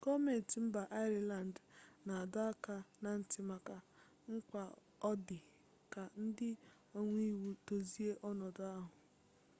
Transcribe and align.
gọọmentị 0.05 0.57
mba 0.65 0.81
ireland 1.05 1.55
na-adọ 2.05 2.39
aka 2.51 2.75
na 3.03 3.09
ntị 3.19 3.39
maka 3.49 3.75
mkpa 4.31 4.61
ọ 5.09 5.11
dị 5.27 5.39
ka 5.93 6.01
ndị 6.23 6.49
omeiwu 6.99 7.49
dozie 7.65 8.11
ọnọdụ 8.29 8.63
ahụ 8.75 8.89